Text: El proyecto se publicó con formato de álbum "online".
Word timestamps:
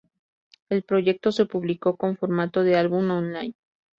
El 0.69 0.81
proyecto 0.81 1.31
se 1.31 1.45
publicó 1.45 1.95
con 1.95 2.17
formato 2.17 2.63
de 2.63 2.75
álbum 2.75 3.11
"online". 3.11 3.53